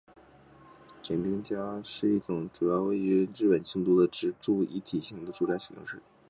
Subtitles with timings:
[1.03, 6.01] 京町家是一种主要位于日本京都的职住一体型的住宅样式。